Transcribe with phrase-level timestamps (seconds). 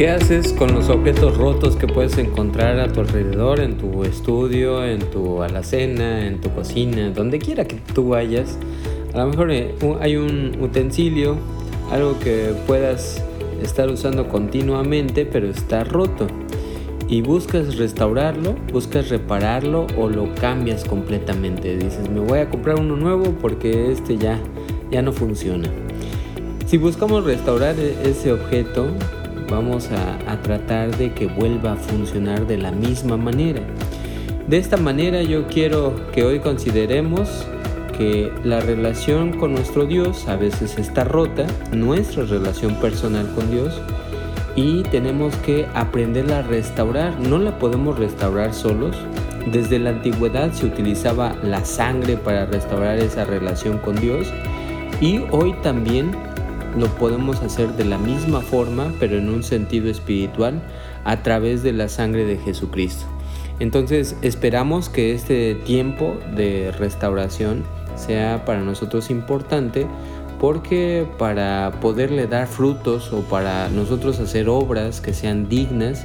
[0.00, 4.82] ¿Qué haces con los objetos rotos que puedes encontrar a tu alrededor, en tu estudio,
[4.82, 8.56] en tu alacena, en tu cocina, donde quiera que tú vayas?
[9.12, 11.36] A lo mejor eh, hay un utensilio,
[11.92, 13.22] algo que puedas
[13.62, 16.28] estar usando continuamente, pero está roto.
[17.06, 21.76] Y buscas restaurarlo, buscas repararlo o lo cambias completamente.
[21.76, 24.40] Dices, me voy a comprar uno nuevo porque este ya,
[24.90, 25.68] ya no funciona.
[26.64, 28.86] Si buscamos restaurar e-, ese objeto,
[29.50, 33.60] vamos a, tratar de que vuelva a funcionar de la misma manera.
[34.46, 37.46] De esta manera yo quiero que hoy consideremos
[37.98, 43.80] que la relación con nuestro Dios a veces está rota, nuestra relación personal con Dios,
[44.56, 47.18] y tenemos que aprenderla a restaurar.
[47.20, 48.96] No la podemos restaurar solos.
[49.52, 54.32] Desde la antigüedad se utilizaba la sangre para restaurar esa relación con Dios
[55.00, 56.10] y hoy también
[56.76, 60.62] lo podemos hacer de la misma forma, pero en un sentido espiritual,
[61.04, 63.06] a través de la sangre de Jesucristo.
[63.58, 69.86] Entonces esperamos que este tiempo de restauración sea para nosotros importante
[70.40, 76.02] porque para poderle dar frutos o para nosotros hacer obras que sean dignas,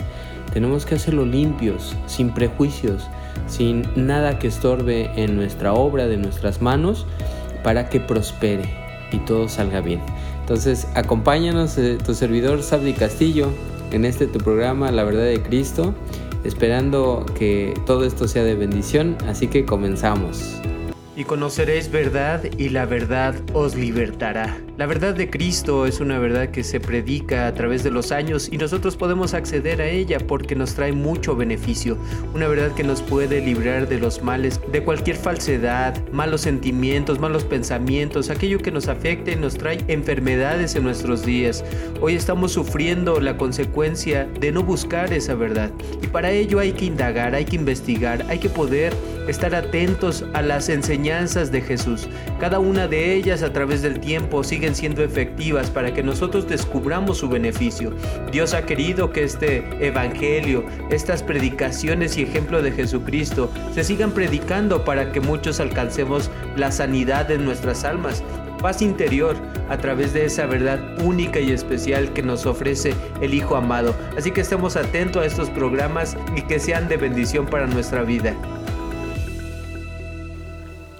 [0.51, 3.07] tenemos que hacerlo limpios, sin prejuicios,
[3.47, 7.07] sin nada que estorbe en nuestra obra, de nuestras manos,
[7.63, 8.69] para que prospere
[9.13, 10.01] y todo salga bien.
[10.45, 13.49] Entonces, acompáñanos, eh, tu servidor Sabdi Castillo,
[13.91, 15.95] en este tu programa La Verdad de Cristo,
[16.43, 20.61] esperando que todo esto sea de bendición, así que comenzamos.
[21.17, 24.57] Y conoceréis verdad y la verdad os libertará.
[24.77, 28.49] La verdad de Cristo es una verdad que se predica a través de los años
[28.51, 31.97] y nosotros podemos acceder a ella porque nos trae mucho beneficio.
[32.33, 37.45] Una verdad que nos puede librar de los males, de cualquier falsedad, malos sentimientos, malos
[37.45, 41.63] pensamientos, aquello que nos afecte y nos trae enfermedades en nuestros días.
[42.01, 46.83] Hoy estamos sufriendo la consecuencia de no buscar esa verdad y para ello hay que
[46.83, 48.93] indagar, hay que investigar, hay que poder
[49.27, 52.07] estar atentos a las enseñanzas de Jesús.
[52.39, 57.17] Cada una de ellas a través del tiempo sigue siendo efectivas para que nosotros descubramos
[57.17, 57.93] su beneficio.
[58.31, 64.83] Dios ha querido que este evangelio, estas predicaciones y ejemplo de Jesucristo se sigan predicando
[64.83, 68.23] para que muchos alcancemos la sanidad de nuestras almas
[68.65, 69.35] paz interior
[69.69, 73.95] a través de esa verdad única y especial que nos ofrece el Hijo amado.
[74.17, 78.35] Así que estemos atentos a estos programas y que sean de bendición para nuestra vida.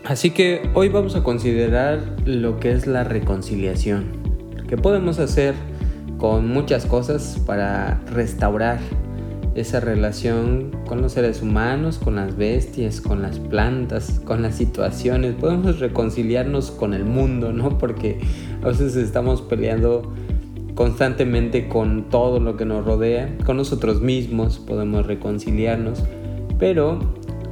[0.06, 4.06] Así que hoy vamos a considerar lo que es la reconciliación,
[4.68, 5.56] que podemos hacer
[6.20, 8.80] con muchas cosas para restaurar
[9.56, 15.34] esa relación con los seres humanos, con las bestias, con las plantas, con las situaciones.
[15.34, 17.80] Podemos reconciliarnos con el mundo, ¿no?
[17.80, 18.20] Porque
[18.62, 20.14] a veces estamos peleando
[20.76, 26.04] constantemente con todo lo que nos rodea, con nosotros mismos podemos reconciliarnos,
[26.60, 27.00] pero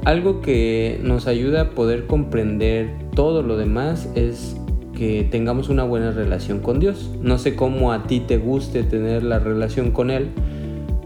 [0.04, 4.56] algo que nos ayuda a poder comprender todo lo demás es
[4.96, 7.10] que tengamos una buena relación con Dios.
[7.20, 10.28] No sé cómo a ti te guste tener la relación con Él,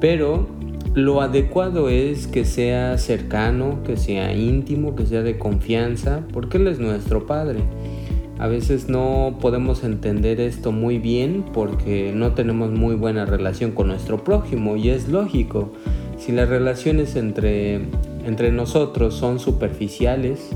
[0.00, 0.46] pero
[0.94, 6.66] lo adecuado es que sea cercano, que sea íntimo, que sea de confianza, porque Él
[6.66, 7.60] es nuestro Padre.
[8.38, 13.88] A veces no podemos entender esto muy bien porque no tenemos muy buena relación con
[13.88, 15.72] nuestro prójimo y es lógico.
[16.18, 17.82] Si las relaciones entre
[18.24, 20.50] entre nosotros son superficiales,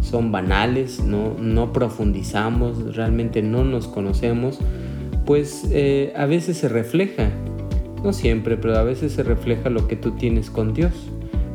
[0.00, 4.58] son banales, no, profundizamos, realmente no nos conocemos,
[5.26, 7.30] pues eh, a veces se refleja,
[8.02, 10.92] no siempre, pero a veces se refleja lo que tú tienes con Dios.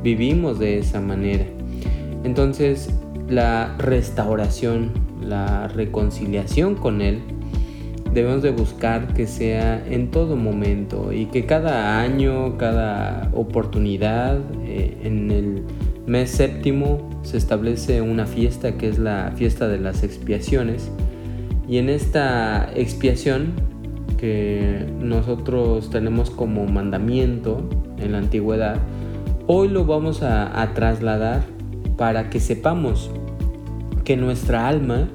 [0.03, 1.45] Vivimos de esa manera.
[2.23, 2.89] Entonces,
[3.27, 7.21] la restauración, la reconciliación con Él,
[8.13, 14.39] debemos de buscar que sea en todo momento y que cada año, cada oportunidad,
[14.75, 15.63] eh, en el
[16.05, 20.91] mes séptimo se establece una fiesta que es la fiesta de las expiaciones
[21.67, 23.53] y en esta expiación
[24.17, 27.67] que nosotros tenemos como mandamiento
[27.97, 28.77] en la antigüedad,
[29.47, 31.43] hoy lo vamos a trasladar
[31.97, 33.09] para que sepamos
[34.03, 35.09] que nuestra alma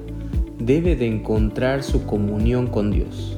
[0.59, 3.37] debe de encontrar su comunión con Dios.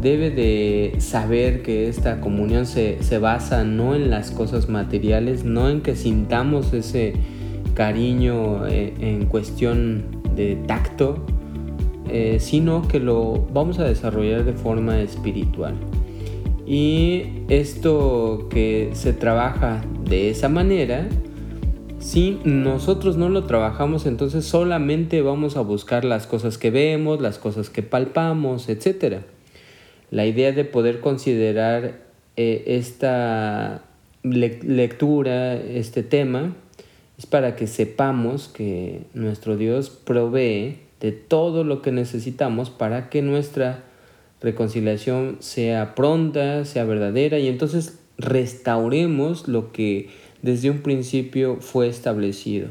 [0.00, 5.80] Debe de saber que esta comunión se, basa no en las cosas materiales, no en
[5.80, 7.14] que sintamos ese
[7.74, 10.04] cariño eh, en cuestión
[10.34, 11.24] de tacto,
[12.08, 15.74] eh, sino que lo vamos a desarrollar de forma espiritual.
[16.66, 21.08] Y esto que se trabaja de esa manera
[22.06, 27.38] si nosotros no lo trabajamos, entonces solamente vamos a buscar las cosas que vemos, las
[27.38, 29.22] cosas que palpamos, etc.
[30.10, 32.00] La idea de poder considerar
[32.36, 33.82] eh, esta
[34.22, 36.54] lectura, este tema,
[37.18, 43.22] es para que sepamos que nuestro Dios provee de todo lo que necesitamos para que
[43.22, 43.84] nuestra
[44.40, 50.10] reconciliación sea pronta, sea verdadera y entonces restauremos lo que
[50.42, 52.68] desde un principio fue establecido.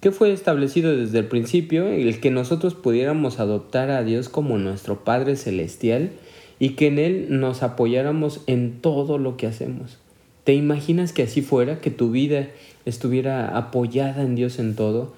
[0.00, 1.88] ¿Qué fue establecido desde el principio?
[1.88, 6.12] El que nosotros pudiéramos adoptar a Dios como nuestro Padre Celestial
[6.58, 9.98] y que en Él nos apoyáramos en todo lo que hacemos.
[10.44, 12.48] ¿Te imaginas que así fuera, que tu vida
[12.84, 15.12] estuviera apoyada en Dios en todo?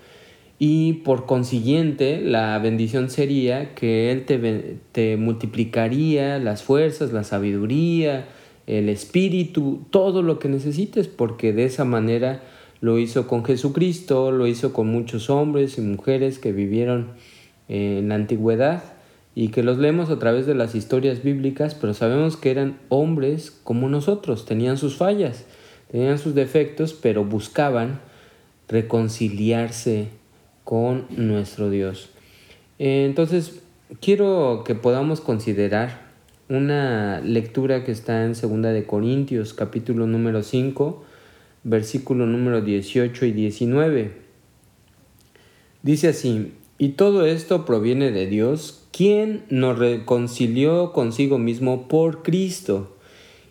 [0.59, 8.27] Y por consiguiente, la bendición sería que Él te, te multiplicaría las fuerzas, la sabiduría,
[8.67, 12.43] el espíritu, todo lo que necesites, porque de esa manera
[12.81, 17.09] lo hizo con Jesucristo, lo hizo con muchos hombres y mujeres que vivieron
[17.69, 18.83] en la antigüedad
[19.39, 23.57] y que los leemos a través de las historias bíblicas, pero sabemos que eran hombres
[23.63, 25.45] como nosotros, tenían sus fallas,
[25.93, 28.01] tenían sus defectos, pero buscaban
[28.67, 30.09] reconciliarse
[30.65, 32.11] con nuestro Dios.
[32.81, 33.61] Entonces,
[34.01, 36.01] quiero que podamos considerar
[36.49, 41.05] una lectura que está en Segunda de Corintios, capítulo número 5,
[41.63, 44.11] versículo número 18 y 19.
[45.85, 52.97] Dice así, y todo esto proviene de Dios, quien nos reconcilió consigo mismo por Cristo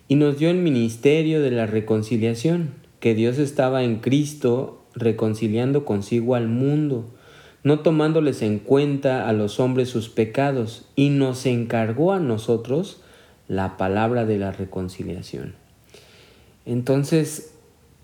[0.08, 6.34] y nos dio el ministerio de la reconciliación, que Dios estaba en Cristo reconciliando consigo
[6.34, 7.04] al mundo,
[7.62, 13.02] no tomándoles en cuenta a los hombres sus pecados, y nos encargó a nosotros
[13.46, 15.54] la palabra de la reconciliación.
[16.64, 17.54] Entonces,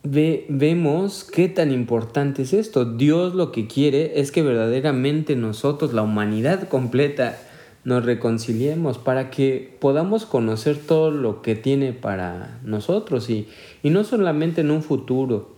[0.04, 2.84] vemos qué tan importante es esto.
[2.84, 7.38] Dios lo que quiere es que verdaderamente nosotros, la humanidad completa,
[7.84, 13.48] nos reconciliemos para que podamos conocer todo lo que tiene para nosotros y,
[13.82, 15.54] y no solamente en un futuro,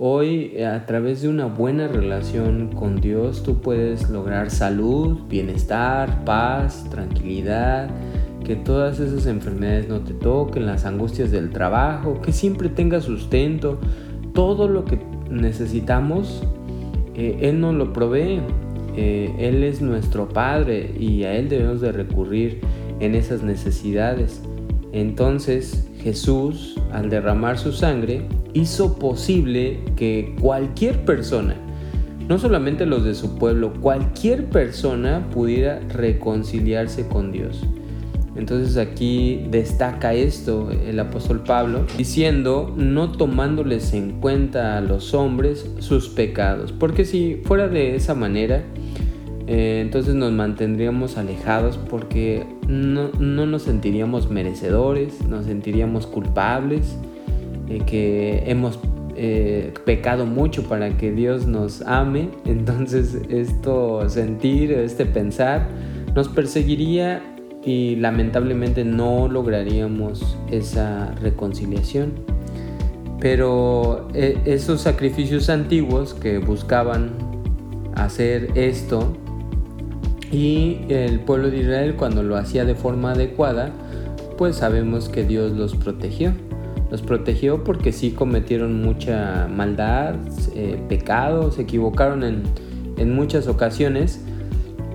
[0.00, 6.86] Hoy a través de una buena relación con Dios tú puedes lograr salud, bienestar, paz,
[6.88, 7.90] tranquilidad,
[8.48, 13.78] que todas esas enfermedades no te toquen, las angustias del trabajo, que siempre tengas sustento,
[14.32, 14.98] todo lo que
[15.30, 16.42] necesitamos,
[17.14, 18.40] eh, Él nos lo provee.
[18.96, 22.60] Eh, él es nuestro Padre y a Él debemos de recurrir
[23.00, 24.42] en esas necesidades.
[24.92, 28.22] Entonces Jesús, al derramar su sangre,
[28.54, 31.54] hizo posible que cualquier persona,
[32.28, 37.62] no solamente los de su pueblo, cualquier persona pudiera reconciliarse con Dios.
[38.38, 45.68] Entonces aquí destaca esto el apóstol Pablo, diciendo, no tomándoles en cuenta a los hombres
[45.80, 48.62] sus pecados, porque si fuera de esa manera,
[49.48, 56.96] eh, entonces nos mantendríamos alejados porque no, no, nos sentiríamos merecedores, nos sentiríamos culpables,
[57.68, 58.78] eh, que hemos
[59.16, 62.28] eh, pecado mucho para que Dios nos ame.
[62.44, 65.66] Entonces esto sentir, este pensar,
[66.14, 67.34] nos perseguiría
[67.68, 72.14] y lamentablemente no lograríamos esa reconciliación.
[73.20, 77.10] Pero eh, esos sacrificios antiguos que buscaban
[77.94, 79.14] hacer esto
[80.32, 83.70] y el pueblo de Israel cuando lo hacía de forma adecuada,
[84.38, 86.32] pues sabemos que Dios los protegió.
[86.90, 90.14] Los protegió porque sí cometieron mucha maldad,
[90.54, 92.44] eh, pecados, se equivocaron en,
[92.96, 94.24] en muchas ocasiones,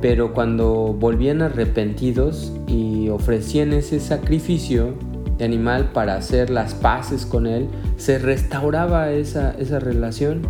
[0.03, 4.95] pero cuando volvían arrepentidos y ofrecían ese sacrificio
[5.37, 10.41] de animal para hacer las paces con él, se restauraba esa, esa relación.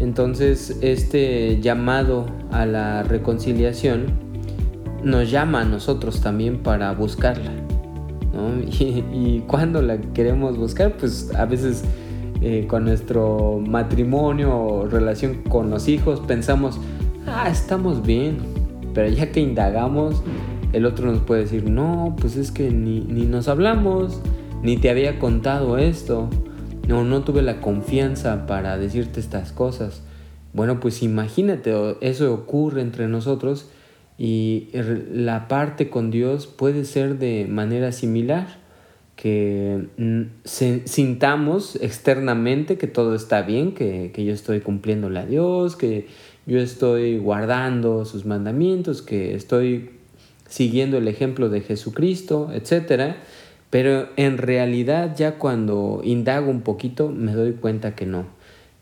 [0.00, 4.06] Entonces este llamado a la reconciliación
[5.04, 7.52] nos llama a nosotros también para buscarla.
[8.72, 11.84] Y, cuando la queremos buscar, pues a veces
[12.40, 16.80] eh, con nuestro matrimonio o relación con los hijos pensamos,
[17.30, 18.38] ah, estamos bien,
[18.94, 20.22] pero ya que indagamos,
[20.72, 24.20] el otro nos puede decir, no, pues es que ni, ni nos hablamos,
[24.62, 26.28] ni te había contado esto,
[26.88, 30.02] no, no tuve la confianza para decirte estas cosas.
[30.52, 33.70] Bueno, pues imagínate, eso ocurre entre nosotros
[34.18, 34.68] y
[35.12, 38.58] la parte con Dios puede ser de manera similar,
[39.14, 39.86] que
[40.44, 46.06] sintamos externamente que todo está bien, que, yo estoy cumpliéndole a Dios, que
[46.46, 49.90] yo estoy guardando sus mandamientos, que estoy
[50.48, 53.14] siguiendo el ejemplo de Jesucristo, etc.
[53.70, 58.26] Pero en realidad ya cuando indago un poquito me doy cuenta que no,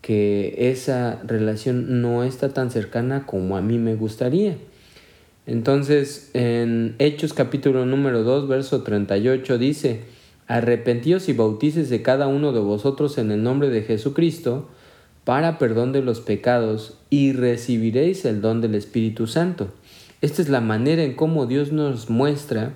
[0.00, 4.56] que esa relación no está tan cercana como a mí me gustaría.
[5.46, 10.02] Entonces, en Hechos capítulo número 2, verso 38 dice,
[10.46, 14.68] arrepentíos y bautices de cada uno de vosotros en el nombre de Jesucristo,
[15.28, 19.68] para perdón de los pecados, y recibiréis el don del Espíritu Santo.
[20.22, 22.72] Esta es la manera en cómo Dios nos muestra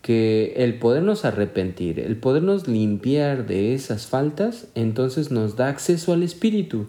[0.00, 6.22] que el podernos arrepentir, el podernos limpiar de esas faltas, entonces nos da acceso al
[6.22, 6.86] Espíritu.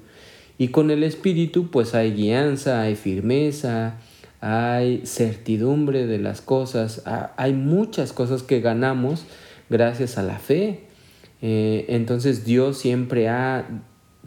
[0.59, 3.95] Y con el Espíritu pues hay guianza, hay firmeza,
[4.41, 7.01] hay certidumbre de las cosas,
[7.35, 9.25] hay muchas cosas que ganamos
[9.71, 10.81] gracias a la fe.
[11.41, 13.65] Eh, entonces Dios siempre ha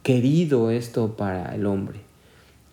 [0.03, 2.01] querido esto para el hombre,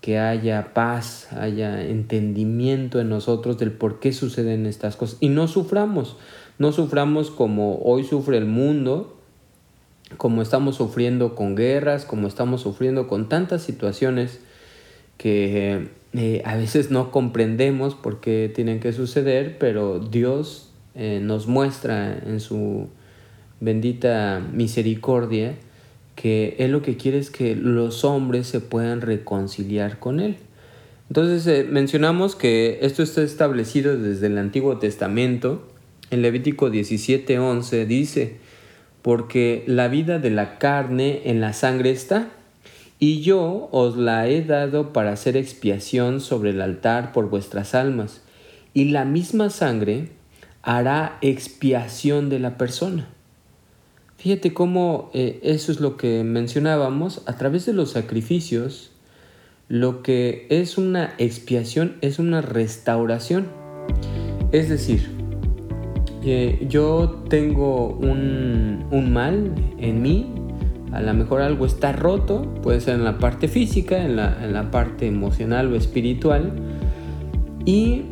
[0.02, 5.18] que haya paz, haya entendimiento en nosotros del por qué suceden estas cosas.
[5.20, 6.18] Y no suframos,
[6.58, 9.18] no suframos como hoy sufre el mundo,
[10.18, 14.40] como estamos sufriendo con guerras, como estamos sufriendo con tantas situaciones
[15.18, 21.46] que eh, a veces no comprendemos por qué tienen que suceder, pero Dios eh, nos
[21.46, 22.88] muestra en su
[23.60, 25.56] bendita misericordia
[26.20, 30.36] que Él lo que quiere es que los hombres se puedan reconciliar con Él.
[31.08, 35.66] Entonces eh, mencionamos que esto está establecido desde el Antiguo Testamento.
[36.12, 38.36] En Levítico 17:11 dice,
[39.02, 42.28] porque la vida de la carne en la sangre está,
[43.00, 48.24] y yo os la he dado para hacer expiación sobre el altar por vuestras almas,
[48.74, 50.10] y la misma sangre
[50.64, 53.08] hará expiación de la persona.
[54.20, 58.92] Fíjate cómo eh, eso es lo que mencionábamos, a través de los sacrificios,
[59.70, 63.48] lo que es una expiación es una restauración.
[64.52, 65.10] Es decir,
[66.26, 70.28] eh, yo tengo un, un mal en mí,
[70.92, 74.52] a lo mejor algo está roto, puede ser en la parte física, en la, en
[74.52, 76.52] la parte emocional o espiritual,
[77.64, 78.04] y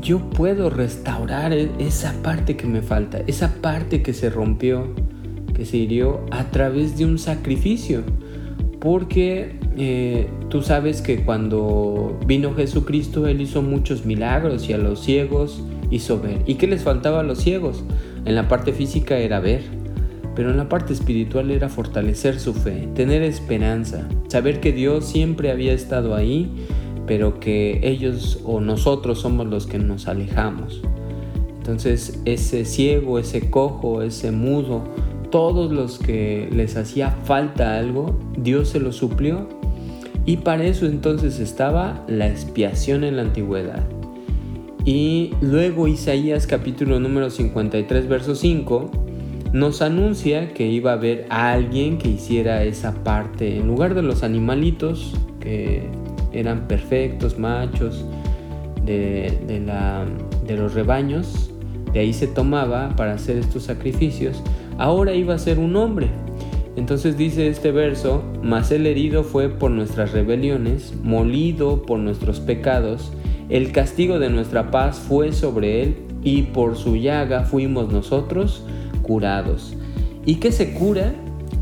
[0.00, 4.88] yo puedo restaurar e, esa parte que me falta, esa parte que se rompió,
[5.54, 8.02] que se hirió a través de un sacrificio.
[8.80, 15.00] Porque eh, tú sabes que cuando vino Jesucristo, Él hizo muchos milagros y a los
[15.00, 16.42] ciegos hizo ver.
[16.46, 17.84] ¿Y qué les faltaba a los ciegos?
[18.24, 19.62] En la parte física era ver,
[20.34, 25.50] pero en la parte espiritual era fortalecer su fe, tener esperanza, saber que Dios siempre
[25.50, 26.50] había estado ahí,
[27.06, 30.82] pero que ellos o nosotros somos los que nos alejamos.
[31.58, 34.82] Entonces ese ciego, ese cojo, ese mudo,
[35.32, 39.48] todos los que les hacía falta algo, Dios se lo suplió.
[40.24, 43.82] Y para eso entonces estaba la expiación en la antigüedad.
[44.84, 48.90] Y luego Isaías capítulo número 53 verso 5
[49.52, 53.56] nos anuncia que iba a haber alguien que hiciera esa parte.
[53.56, 55.88] En lugar de los animalitos que
[56.32, 58.04] eran perfectos, machos,
[58.84, 60.04] de, la,
[60.46, 61.50] de los rebaños,
[61.92, 64.42] de ahí se tomaba para hacer estos sacrificios,
[64.82, 66.08] ahora iba a ser un hombre.
[66.74, 73.12] Entonces dice este verso, mas el herido fue por nuestras rebeliones, molido por nuestros pecados,
[73.48, 78.64] el castigo de nuestra paz fue sobre él, y por su llaga fuimos nosotros
[79.02, 79.74] curados.
[80.26, 81.12] ¿Y qué se cura?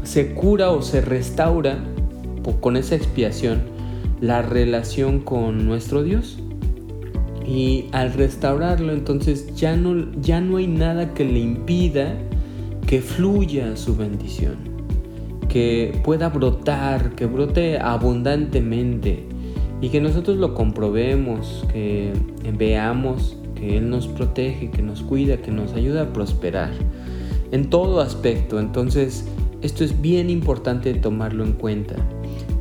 [0.02, 1.78] Se cura o se restaura
[2.60, 3.60] con esa expiación
[4.22, 6.38] la relación con nuestro Dios.
[7.46, 12.14] Y al restaurarlo, entonces ya no, ya no hay nada que le impida
[12.86, 14.56] que fluya su bendición,
[15.48, 19.24] que pueda brotar, que brote abundantemente
[19.80, 22.12] y que nosotros lo comprobemos, que
[22.56, 26.72] veamos que Él nos protege, que nos cuida, que nos ayuda a prosperar
[27.52, 28.58] en todo aspecto.
[28.58, 29.26] Entonces,
[29.62, 31.96] esto es bien importante tomarlo en cuenta,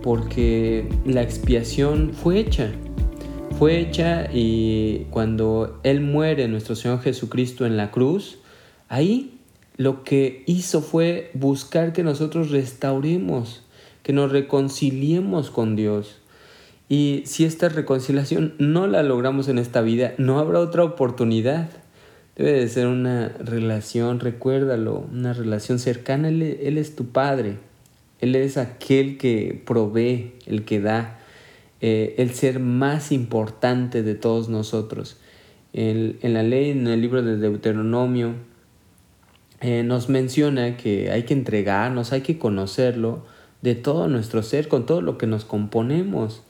[0.03, 2.69] porque la expiación fue hecha.
[3.57, 8.39] Fue hecha y cuando Él muere, nuestro Señor Jesucristo en la cruz,
[8.87, 9.38] ahí
[9.79, 13.63] lo que hizo fue buscar que nosotros restauremos,
[14.03, 16.17] que nos reconciliemos con Dios.
[16.89, 21.69] Y si esta reconciliación no la logramos en esta vida, no habrá otra oportunidad.
[22.35, 26.27] Debe de ser una relación, recuérdalo, una relación cercana.
[26.27, 27.55] Él, es tu Padre.
[28.19, 31.19] Él es aquel que provee, el que da,
[31.79, 35.15] eh, el ser más importante de todos nosotros.
[35.71, 38.33] en la ley, en el libro de Deuteronomio,
[39.61, 43.25] eh, nos menciona que hay que entregarnos, hay que conocerlo
[43.61, 46.43] de todo nuestro ser, con todo lo que nos componemos,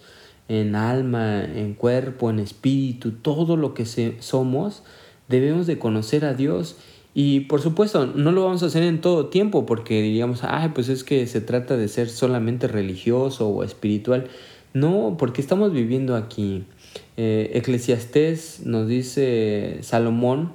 [0.47, 3.85] en alma, en cuerpo, en espíritu, todo lo que
[4.19, 4.83] somos
[5.27, 6.75] debemos de conocer a Dios
[7.13, 10.89] y por supuesto no lo vamos a hacer en todo tiempo porque diríamos, ay, pues
[10.89, 14.27] es que se trata de ser solamente religioso o espiritual.
[14.73, 16.65] No, porque estamos viviendo aquí.
[17.17, 20.53] Eh, Eclesiastés nos dice Salomón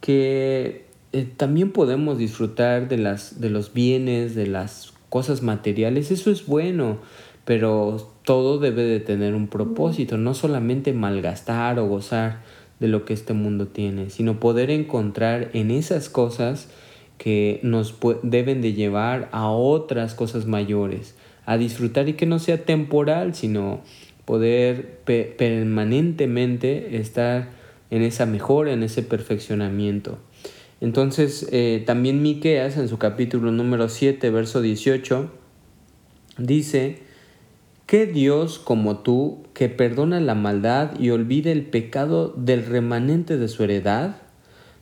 [0.00, 0.85] que
[1.16, 6.44] eh, también podemos disfrutar de, las, de los bienes, de las cosas materiales, eso es
[6.44, 6.98] bueno,
[7.46, 12.42] pero todo debe de tener un propósito, no solamente malgastar o gozar
[12.80, 16.68] de lo que este mundo tiene, sino poder encontrar en esas cosas
[17.16, 22.66] que nos deben de llevar a otras cosas mayores, a disfrutar y que no sea
[22.66, 23.80] temporal, sino
[24.26, 24.98] poder
[25.38, 27.48] permanentemente estar
[27.90, 30.18] en esa mejora, en ese perfeccionamiento.
[30.80, 35.30] Entonces, eh, también Miqueas en su capítulo número 7, verso 18,
[36.36, 36.98] dice,
[37.86, 43.48] ¿qué Dios como tú que perdona la maldad y olvida el pecado del remanente de
[43.48, 44.16] su heredad?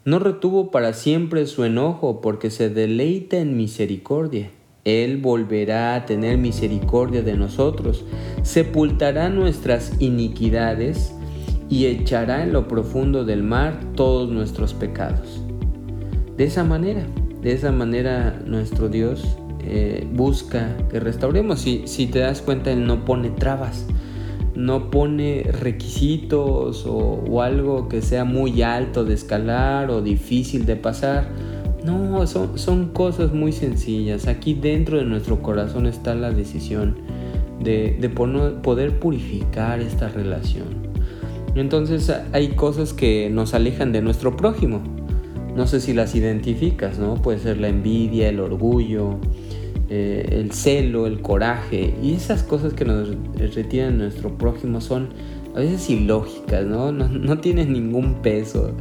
[0.05, 4.51] No retuvo para siempre su enojo porque se deleita en misericordia.
[4.85, 8.05] Él volverá a tener misericordia de nosotros,
[8.43, 11.15] sepultará nuestras iniquidades
[11.71, 15.44] y echará en lo profundo del mar todos nuestros pecados.
[16.37, 17.07] De esa manera,
[17.43, 21.61] de esa manera nuestro Dios eh, busca que restauremos.
[21.61, 23.87] Si, si te das cuenta, Él no pone trabas,
[24.55, 31.29] no pone requisitos o, algo que sea muy alto de escalar o difícil de pasar.
[31.85, 34.27] No, son, son cosas muy sencillas.
[34.27, 36.97] Aquí dentro de nuestro corazón está la decisión
[37.63, 40.85] de, de poder purificar esta relación.
[41.55, 44.83] Entonces hay cosas que nos alejan de nuestro prójimo,
[45.55, 47.15] no sé si las identificas, ¿no?
[47.15, 49.19] Puede ser la envidia, el orgullo,
[49.89, 51.95] eh, el celo, el coraje.
[52.03, 55.11] Y esas cosas que nos retiran nuestro prójimo son
[55.55, 56.91] a veces ilógicas, ¿no?
[56.93, 58.73] No, tienen ningún peso.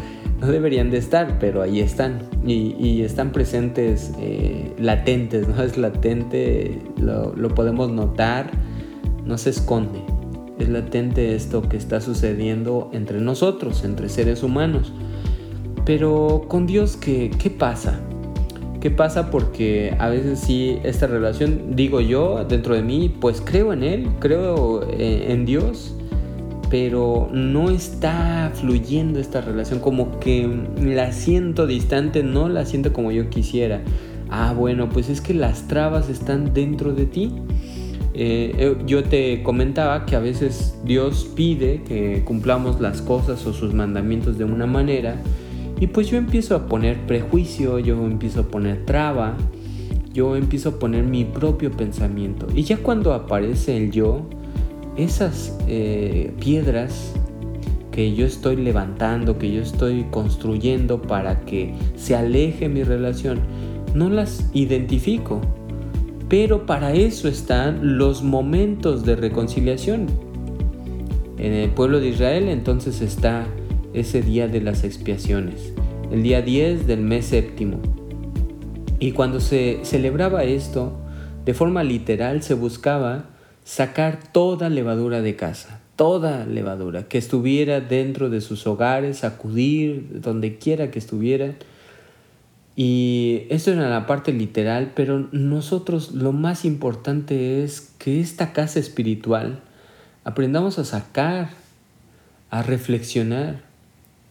[0.42, 2.24] No deberían de estar, pero ahí están.
[2.46, 5.62] Y, están presentes, eh, latentes, ¿no?
[5.64, 8.50] Es latente, lo podemos notar,
[9.26, 10.02] no se esconde.
[10.60, 14.94] Es latente esto que está sucediendo entre nosotros, entre seres humanos.
[15.86, 18.00] Pero con Dios, ¿qué, qué pasa?
[18.80, 19.32] ¿Qué pasa?
[19.32, 24.10] Porque a veces sí, esta relación, digo yo, dentro de mí, pues creo en Él,
[24.20, 25.96] creo eh, en Dios,
[26.70, 30.50] pero no está fluyendo esta relación, como que
[30.82, 33.82] la siento distante, no la siento como yo quisiera.
[34.30, 37.32] Ah, bueno, pues es que las trabas están dentro de ti.
[38.16, 43.54] Eh, eh, yo te comentaba que a veces Dios pide que cumplamos las cosas o
[43.54, 45.16] sus mandamientos de una manera,
[45.80, 49.36] y pues yo empiezo a poner prejuicio, yo empiezo a poner traba,
[50.14, 52.48] yo empiezo a poner mi propio pensamiento.
[52.54, 54.22] Y ya cuando aparece el yo,
[54.96, 57.14] esas eh, piedras
[57.92, 63.40] que yo estoy levantando, que yo estoy construyendo para que se aleje mi relación,
[63.94, 65.42] no las identifico.
[66.30, 70.08] Pero para eso están los momentos de reconciliación.
[71.38, 73.46] En el pueblo de Israel entonces está
[73.94, 75.74] ese día de las expiaciones,
[76.12, 77.80] el día 10 del mes séptimo.
[79.00, 80.94] Y cuando se celebraba esto,
[81.46, 83.26] de forma literal se buscaba
[83.64, 90.58] sacar toda levadura de casa, toda levadura que estuviera dentro de sus hogares, acudir donde
[90.58, 91.56] quiera que estuvieran.
[92.76, 98.80] Y esto era la parte literal, pero nosotros lo más importante es que esta casa
[98.80, 99.60] espiritual
[100.24, 101.50] aprendamos a sacar,
[102.50, 103.73] a reflexionar,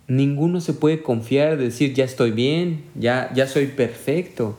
[0.09, 4.59] Ninguno se puede confiar, decir ya estoy bien, ya, ya soy perfecto,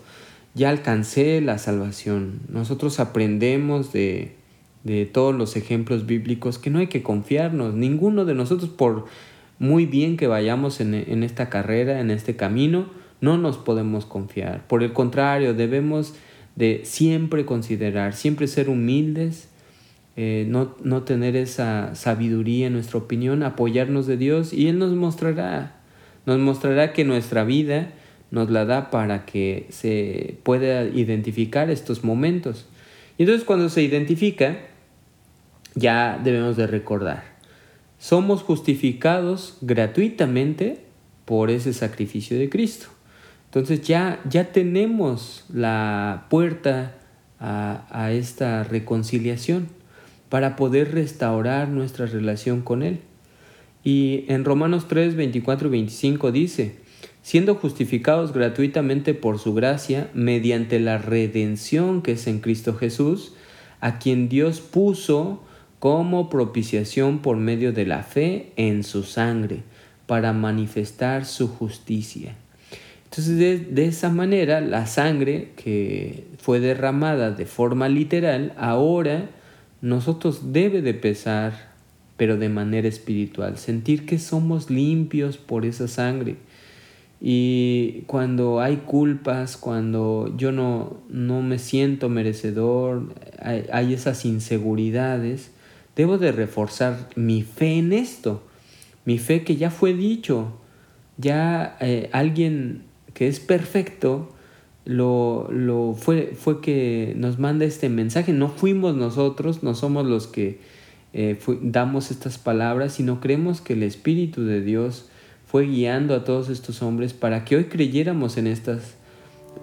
[0.54, 2.40] ya alcancé la salvación.
[2.50, 4.36] Nosotros aprendemos de,
[4.84, 7.74] de todos los ejemplos bíblicos que no hay que confiarnos.
[7.74, 9.06] Ninguno de nosotros, por
[9.60, 12.88] muy bien que vayamos en, en esta carrera, en este camino,
[13.22, 14.66] no nos podemos confiar.
[14.68, 16.14] Por el contrario, debemos
[16.56, 19.50] de siempre considerar, siempre ser humildes
[20.16, 24.94] eh, no, no, tener esa sabiduría en nuestra opinión, apoyarnos de Dios y Él nos
[24.94, 25.78] mostrará,
[26.28, 27.94] nos mostrará que nuestra vida
[28.30, 32.68] nos la da para que se pueda identificar estos momentos.
[33.18, 34.60] Y entonces cuando se identifica,
[35.74, 37.24] ya debemos de recordar,
[37.98, 40.82] somos justificados gratuitamente
[41.26, 42.88] por ese sacrificio de Cristo.
[43.46, 46.98] Entonces ya, ya tenemos la puerta
[47.40, 49.70] a, a esta reconciliación
[50.34, 53.02] para poder restaurar nuestra relación con Él.
[53.84, 56.78] Y en Romanos 3, 24 y 25 dice,
[57.22, 63.36] siendo justificados gratuitamente por su gracia, mediante la redención que es en Cristo Jesús,
[63.80, 65.44] a quien Dios puso
[65.78, 69.60] como propiciación por medio de la fe en su sangre,
[70.08, 72.34] para manifestar su justicia.
[73.04, 79.30] Entonces, de, de, esa manera, la sangre que fue derramada de forma literal, ahora
[79.84, 81.74] nosotros debe de pesar,
[82.16, 86.38] pero de manera espiritual, sentir que somos limpios por esa sangre.
[87.20, 95.52] Y cuando hay culpas, cuando yo no, no me siento merecedor, hay, esas inseguridades,
[95.98, 98.42] debo de reforzar mi fe en esto,
[99.04, 100.54] mi fe que ya fue dicho,
[101.18, 104.33] ya eh, alguien que es perfecto
[104.86, 110.28] lo, lo fue, fue que nos manda este mensaje, no fuimos nosotros, no somos los
[110.28, 110.60] que
[111.14, 115.10] eh, damos estas palabras, sino creemos que el Espíritu de Dios
[115.46, 118.96] fue guiando a todos estos hombres para que hoy creyéramos en estas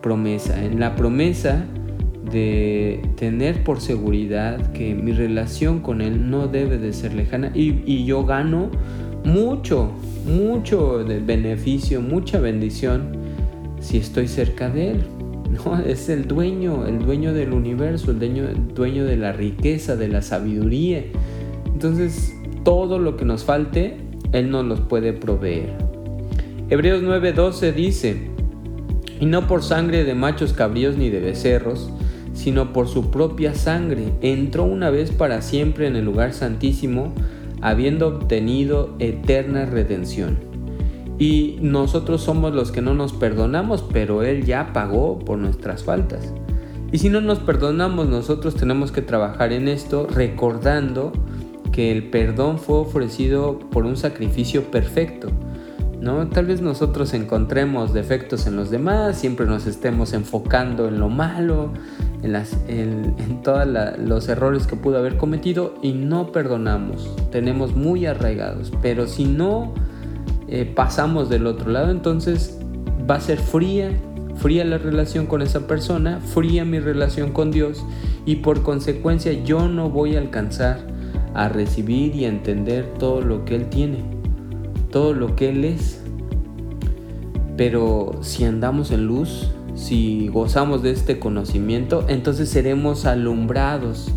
[0.00, 1.66] promesas, en la promesa
[2.30, 7.82] de tener por seguridad que mi relación con Él no debe de ser lejana y,
[7.84, 8.70] y yo gano
[9.24, 9.90] mucho,
[10.24, 13.19] mucho de beneficio, mucha bendición
[13.80, 15.04] si estoy cerca de Él.
[15.50, 20.08] No, es el dueño, el dueño del universo, el dueño, dueño de la riqueza, de
[20.08, 21.04] la sabiduría.
[21.66, 23.96] Entonces, todo lo que nos falte,
[24.32, 25.70] él nos puede proveer.
[26.68, 28.16] Hebreos 9:12 dice,
[29.18, 31.90] y no por sangre de machos cabríos ni de becerros,
[32.32, 37.12] sino por su propia sangre, entró una vez para siempre en el lugar santísimo,
[37.60, 40.49] habiendo obtenido eterna redención.
[41.20, 46.32] Y nosotros somos los que no nos perdonamos, pero Él ya pagó por nuestras faltas.
[46.92, 51.12] Y si no nos perdonamos, nosotros tenemos que trabajar en esto recordando
[51.72, 55.28] que el perdón fue ofrecido por un sacrificio perfecto.
[56.00, 56.26] ¿no?
[56.28, 61.70] Tal vez nosotros encontremos defectos en los demás, siempre nos estemos enfocando en lo malo,
[62.22, 68.06] en, las, en, todos los errores que pudo haber cometido y no perdonamos, tenemos muy
[68.06, 68.72] arraigados.
[68.80, 69.74] Pero si no
[70.50, 72.58] eh, pasamos del otro lado, entonces
[73.08, 73.90] va a ser fría,
[74.36, 77.84] fría la relación con esa persona, fría mi relación con Dios
[78.26, 80.80] y por consecuencia yo no voy a alcanzar
[81.34, 83.98] a recibir y a entender todo lo que Él tiene,
[84.90, 86.02] todo lo que Él es.
[87.56, 94.10] Pero si andamos en luz, si gozamos de este conocimiento, entonces seremos alumbrados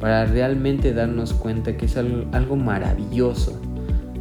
[0.00, 3.58] para realmente darnos cuenta que es algo, maravilloso,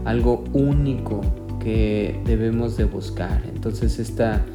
[0.06, 1.22] algo único
[1.60, 3.42] que debemos de buscar.
[3.54, 4.46] Entonces esta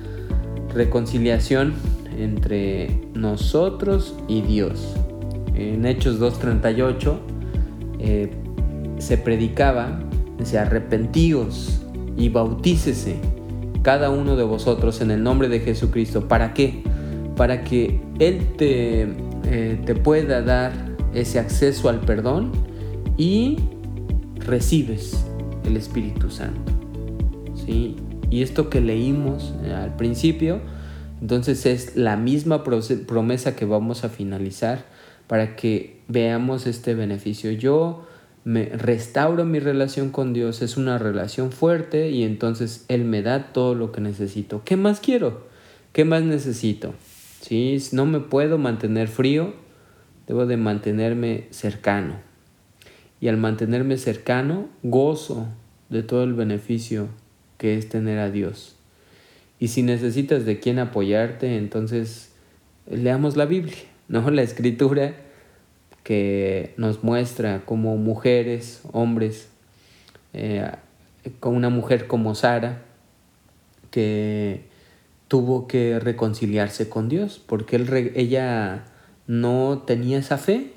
[0.72, 1.74] reconciliación
[2.16, 4.94] entre nosotros y Dios.
[5.54, 7.18] En Hechos 2.38
[7.98, 8.30] eh,
[8.98, 10.00] se predicaba,
[10.42, 11.82] se arrepentíos
[12.16, 13.16] y bautícese
[13.82, 16.28] cada uno de vosotros en el nombre de Jesucristo.
[16.28, 16.82] ¿Para qué?
[17.36, 19.08] Para que Él te,
[19.46, 20.72] eh, te pueda dar
[21.12, 22.52] ese acceso al perdón
[23.16, 23.56] y
[24.36, 25.29] recibes
[25.64, 26.72] el Espíritu Santo.
[27.54, 27.96] ¿sí?
[28.30, 30.60] Y esto que leímos eh, al principio,
[31.20, 34.84] entonces es la misma promesa que vamos a finalizar
[35.26, 37.50] para que veamos este beneficio.
[37.50, 38.06] Yo
[38.44, 43.52] me restauro mi relación con Dios, es una relación fuerte y entonces Él me da
[43.52, 44.62] todo lo que necesito.
[44.64, 45.46] ¿Qué más quiero?
[45.92, 46.94] ¿Qué más necesito?
[47.40, 49.54] Si no me puedo mantener frío,
[50.26, 52.29] debo de mantenerme cercano.
[53.20, 55.48] Y al mantenerme cercano, gozo
[55.88, 57.08] de todo el beneficio
[57.58, 58.76] que es tener a Dios.
[59.58, 62.32] Y si necesitas de quién apoyarte, entonces
[62.90, 63.76] leamos la Biblia.
[64.08, 64.30] ¿no?
[64.30, 65.14] La escritura
[66.02, 69.48] que nos muestra como mujeres, hombres,
[70.32, 70.70] eh,
[71.38, 72.82] con una mujer como Sara,
[73.90, 74.64] que
[75.28, 78.84] tuvo que reconciliarse con Dios, porque él, ella
[79.26, 80.72] no tenía esa fe,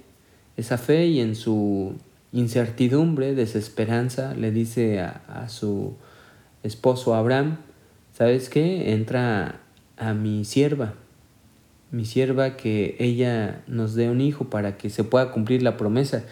[0.58, 1.96] esa fe y en su
[2.34, 5.96] incertidumbre, desesperanza, le dice a, a su
[6.64, 7.58] esposo Abraham,
[8.14, 8.92] ¿sabes qué?
[8.92, 9.62] Entra
[9.98, 10.96] a mi sierva,
[11.92, 16.24] mi sierva, que ella nos dé un hijo para que se pueda cumplir la promesa.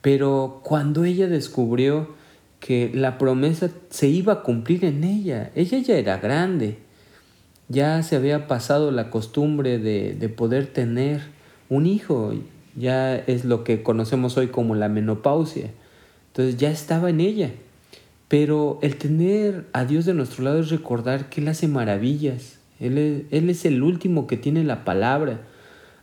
[0.00, 2.14] Pero cuando ella descubrió
[2.60, 6.78] que la promesa se iba a cumplir en ella, ella ya era grande,
[7.68, 11.22] ya se había pasado la costumbre de, de poder tener
[11.68, 12.32] un hijo,
[12.80, 15.70] ya es lo que conocemos hoy como la menopausia.
[16.28, 17.52] Entonces ya estaba en ella.
[18.28, 23.26] Pero el tener a Dios de nuestro lado es recordar que Él hace maravillas, él
[23.30, 25.42] es, el último que tiene la palabra.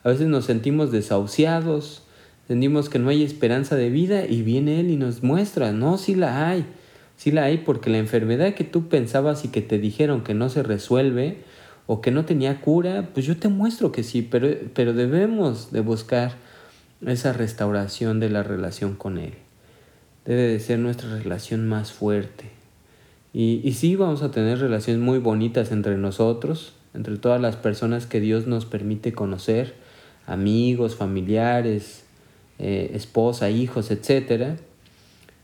[0.04, 2.04] A veces nos sentimos desahuciados,
[2.48, 6.14] sentimos que no hay esperanza de vida y viene Él y nos muestra, no, sí
[6.14, 6.66] la hay,
[7.18, 10.50] sí la hay porque la enfermedad que tú pensabas y que te dijeron que no
[10.50, 11.40] se resuelve
[11.88, 15.82] o que no tenía cura, pues yo te muestro que sí, pero, pero debemos de
[15.82, 16.36] buscar
[17.06, 19.34] esa restauración de la relación con Él.
[20.26, 22.46] Debe de ser nuestra relación más fuerte.
[23.34, 28.08] Y, y sí vamos a tener relaciones muy bonitas entre nosotros, entre todas las personas
[28.08, 29.76] que Dios nos permite conocer,
[30.26, 32.04] amigos, familiares,
[32.60, 34.58] eh, esposa, hijos, etc.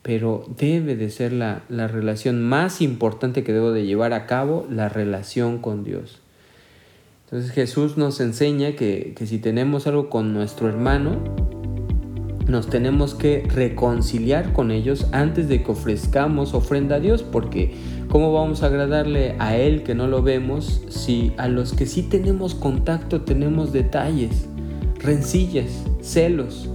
[0.01, 4.89] pero debe de ser la, relación más importante que debo de llevar a cabo, la
[4.89, 6.19] relación con Dios.
[7.33, 11.17] Entonces Jesús nos enseña que, que si tenemos algo con nuestro hermano,
[12.47, 17.73] nos tenemos que reconciliar con ellos antes de que ofrezcamos ofrenda a Dios, porque
[18.07, 22.03] ¿cómo vamos a agradarle a Él que no lo vemos si a los que sí
[22.03, 24.47] tenemos contacto tenemos detalles,
[24.99, 26.69] rencillas, celos?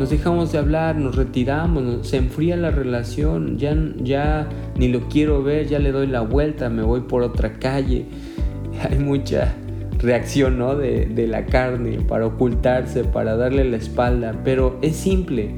[0.00, 5.44] nos dejamos de hablar, nos retiramos, se enfría la relación, ya, ya ni lo quiero
[5.44, 8.06] ver, ya le doy la vuelta, me voy por otra calle.
[8.90, 9.54] Hay mucha
[10.02, 10.76] reacción ¿no?
[10.76, 15.54] de, de la carne para ocultarse, para darle la espalda, pero es simple,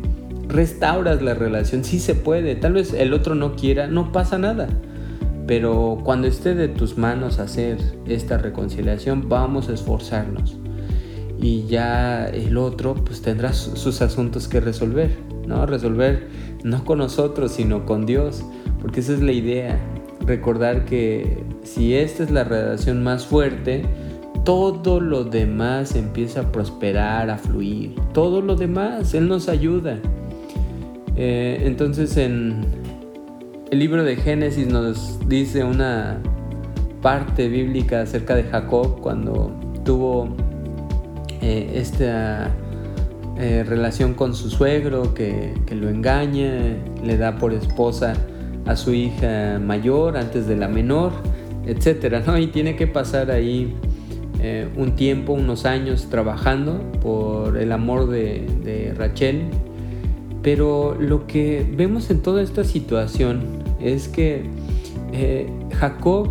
[0.49, 4.69] restauras la relación, sí se puede, tal vez el otro no quiera, no pasa nada.
[5.47, 7.77] Pero cuando esté de tus manos hacer
[8.07, 10.57] esta reconciliación, vamos a esforzarnos
[11.39, 15.11] y ya el otro pues tendrá sus asuntos que resolver,
[15.47, 15.67] ¿no?
[15.67, 16.29] Resolver
[16.63, 18.43] no con nosotros, sino con Dios,
[18.81, 19.79] porque esa es la idea,
[20.27, 23.83] recordar que si esta es la relación más fuerte,
[24.45, 29.99] todo lo demás empieza a prosperar, a fluir, todo lo demás, Él nos ayuda.
[31.17, 32.65] Eh, entonces en
[33.71, 36.21] el libro de Génesis nos dice una
[37.01, 39.53] parte bíblica acerca de Jacob cuando
[39.85, 40.29] tuvo
[41.41, 42.51] eh, esta
[43.39, 48.15] eh, relación con su suegro que, lo engaña, le da por esposa
[48.67, 51.13] a su hija mayor antes de la menor,
[51.67, 52.39] etcétera, ¿no?
[52.39, 53.75] Y tiene que pasar ahí
[54.45, 59.45] eh, un tiempo, unos años trabajando por el amor de, Rachel.
[60.43, 63.41] Pero lo que vemos en toda esta situación
[63.81, 64.45] es que
[65.79, 66.29] Jacob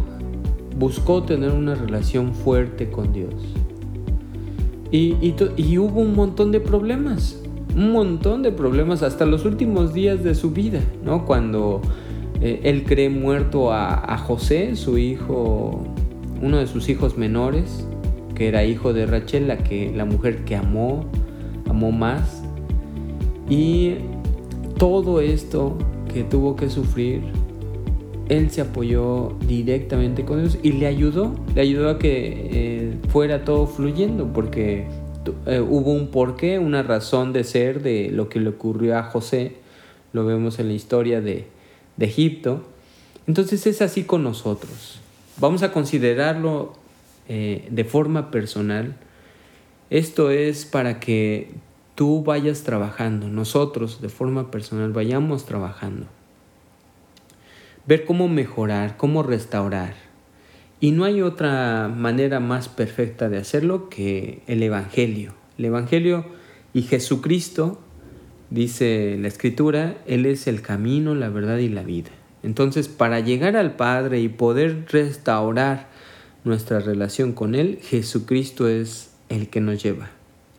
[0.77, 3.33] buscó tener una relación fuerte con Dios.
[4.91, 5.33] Y,
[5.79, 7.41] hubo un montón de problemas,
[7.75, 11.25] un montón de problemas hasta los últimos días de su vida, ¿no?
[11.25, 11.81] Cuando
[12.41, 15.83] eh, él cree muerto a, José, su hijo,
[16.43, 17.87] uno de sus hijos menores,
[18.35, 21.05] que era hijo de Rachel, la, que, la mujer que amó,
[21.69, 22.43] amó más.
[23.49, 23.95] Y
[24.77, 25.77] todo esto
[26.13, 27.23] que tuvo que sufrir,
[28.29, 33.43] él se apoyó directamente con Dios y le ayudó, le ayudó a que eh, fuera
[33.43, 34.87] todo fluyendo, porque
[35.45, 39.57] eh, hubo un porqué, una razón de ser de lo que le ocurrió a José,
[40.13, 41.47] lo vemos en la historia de,
[41.97, 42.63] de Egipto.
[43.27, 44.99] Entonces es así con nosotros.
[45.37, 46.73] Vamos a considerarlo
[47.27, 48.95] eh, de forma personal.
[49.89, 51.51] Esto es para que
[51.95, 56.07] tú vayas trabajando, nosotros de forma personal vayamos trabajando
[57.85, 59.95] ver cómo mejorar, cómo restaurar.
[60.79, 65.33] Y no hay otra manera más perfecta de hacerlo que el Evangelio.
[65.57, 66.25] El Evangelio
[66.73, 67.79] y Jesucristo,
[68.49, 72.09] dice la Escritura, Él es el camino, la verdad y la vida.
[72.41, 75.89] Entonces, para llegar al Padre y poder restaurar
[76.43, 80.11] nuestra relación con Él, Jesucristo es el que nos lleva,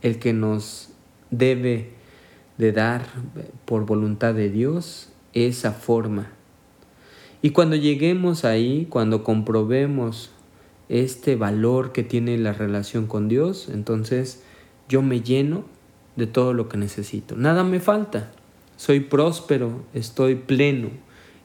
[0.02, 0.90] el que nos
[1.30, 1.90] debe
[2.58, 3.06] de dar
[3.64, 6.30] por voluntad de Dios esa forma
[7.44, 10.30] y cuando lleguemos ahí, cuando comprobemos
[10.88, 14.42] este valor que tiene la relación con Dios, entonces
[14.88, 15.66] yo me lleno
[16.16, 17.36] de todo lo que necesito.
[17.36, 18.32] Nada me falta.
[18.78, 20.88] Soy próspero, estoy pleno.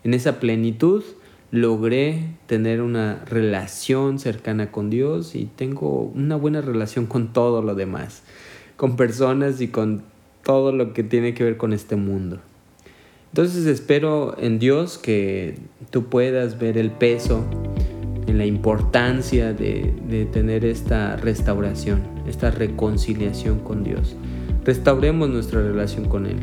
[0.06, 1.04] En esa plenitud
[1.52, 7.76] logré tener una relación cercana con Dios y tengo una buena relación con todo lo
[7.76, 8.24] demás,
[8.78, 10.04] con personas y con
[10.44, 12.40] todo lo que tiene que ver con este mundo.
[13.32, 15.56] Entonces espero en Dios que
[15.92, 17.46] tú puedas ver el peso,
[18.26, 24.16] en la importancia de, tener esta restauración, esta reconciliación con Dios.
[24.66, 26.38] Restauremos nuestra relación con Él.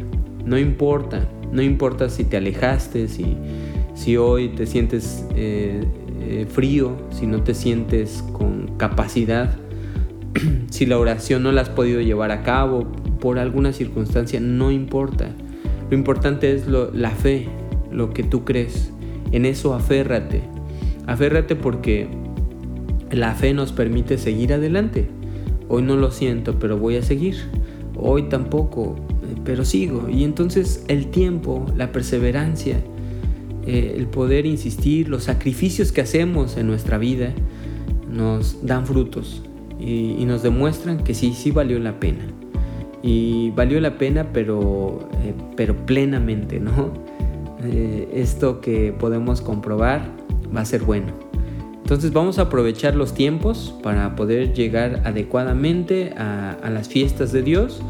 [0.44, 3.36] No importa, no importa si te alejaste, si,
[3.96, 5.82] si hoy te sientes eh,
[6.20, 9.56] eh, frío, si no te sientes con capacidad,
[10.70, 12.86] si la oración no la has podido llevar a cabo
[13.18, 15.32] por alguna circunstancia, no importa
[15.90, 17.46] lo importante es la fe,
[17.92, 18.92] lo que tú crees.
[19.30, 20.42] En eso aférrate.
[21.06, 22.08] Aférrate porque
[23.12, 25.06] la fe nos permite seguir adelante.
[25.68, 27.36] Hoy no lo siento, pero voy a seguir.
[27.96, 28.96] Hoy tampoco,
[29.44, 30.08] pero sigo.
[30.08, 32.82] Y entonces el tiempo, la perseverancia,
[33.66, 37.32] eh, el poder insistir, los sacrificios que hacemos en nuestra vida
[38.08, 39.42] nos dan frutos
[39.80, 42.24] y, nos demuestran que sí, sí valió la pena
[43.02, 46.92] y valió la pena pero, eh, pero plenamente, ¿no?
[47.64, 50.12] Eh, esto que podemos comprobar
[50.54, 51.06] va a ser bueno.
[51.82, 57.80] Entonces vamos a aprovechar los tiempos para poder llegar adecuadamente a, las fiestas de Dios,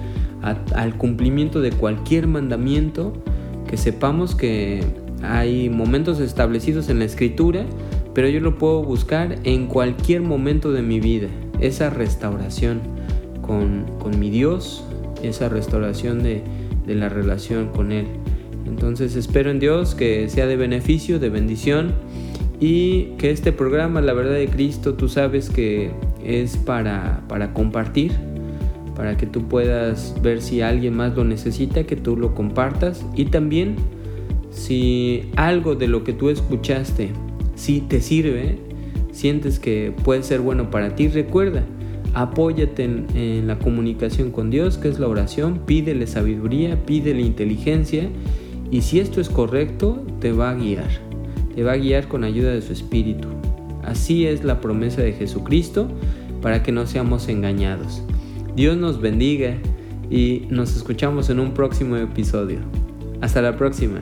[0.43, 3.13] al cumplimiento de cualquier mandamiento
[3.69, 4.83] que sepamos que
[5.35, 7.65] hay momentos establecidos en la escritura,
[8.15, 11.29] pero yo lo puedo buscar en cualquier momento de mi vida.
[11.61, 12.81] Esa restauración
[13.43, 13.87] con,
[14.19, 14.85] mi Dios,
[15.23, 16.43] esa restauración de,
[16.87, 18.07] de la relación con Él.
[18.67, 21.93] Entonces espero en Dios que sea de beneficio, de bendición
[22.59, 25.91] y que este programa, La verdad de Cristo, tú sabes que
[26.25, 28.13] es para, para compartir,
[28.95, 33.27] para que tú puedas ver si alguien más lo necesita, que tú lo compartas y
[33.27, 33.77] también
[34.57, 37.11] si algo de lo que tú escuchaste,
[37.55, 38.59] si te sirve,
[39.13, 41.63] sientes que puede ser bueno para ti, recuerda,
[42.15, 48.09] apóyate en, en, la comunicación con Dios, que es la oración, pídele sabiduría, pídele inteligencia
[48.71, 50.89] y si esto es correcto, te va a guiar,
[51.55, 53.29] te va a guiar con ayuda de su Espíritu.
[53.85, 55.89] Así es la promesa de Jesucristo
[56.41, 58.03] para que no seamos engañados.
[58.57, 59.59] Dios nos bendiga
[60.11, 62.61] y nos escuchamos en un próximo episodio.
[63.21, 64.01] Hasta la próxima.